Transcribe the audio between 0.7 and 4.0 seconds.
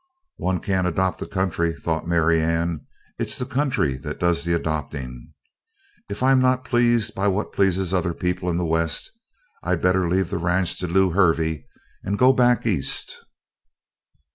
adopt a country," thought Marianne, "it's the country